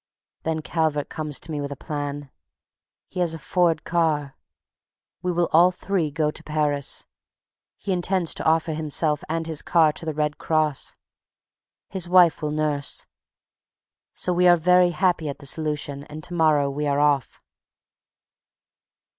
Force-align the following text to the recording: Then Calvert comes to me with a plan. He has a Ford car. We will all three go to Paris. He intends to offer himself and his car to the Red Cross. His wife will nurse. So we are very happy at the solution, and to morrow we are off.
Then 0.41 0.63
Calvert 0.63 1.09
comes 1.09 1.39
to 1.41 1.51
me 1.51 1.61
with 1.61 1.71
a 1.71 1.75
plan. 1.75 2.31
He 3.07 3.19
has 3.19 3.35
a 3.35 3.37
Ford 3.37 3.83
car. 3.83 4.35
We 5.21 5.31
will 5.31 5.47
all 5.53 5.69
three 5.69 6.09
go 6.09 6.31
to 6.31 6.43
Paris. 6.43 7.05
He 7.77 7.91
intends 7.91 8.33
to 8.33 8.43
offer 8.43 8.73
himself 8.73 9.23
and 9.29 9.45
his 9.45 9.61
car 9.61 9.91
to 9.93 10.03
the 10.07 10.15
Red 10.15 10.39
Cross. 10.39 10.95
His 11.91 12.09
wife 12.09 12.41
will 12.41 12.49
nurse. 12.49 13.05
So 14.15 14.33
we 14.33 14.47
are 14.47 14.57
very 14.57 14.89
happy 14.89 15.29
at 15.29 15.37
the 15.37 15.45
solution, 15.45 16.03
and 16.05 16.23
to 16.23 16.33
morrow 16.33 16.67
we 16.71 16.87
are 16.87 16.99
off. 16.99 17.39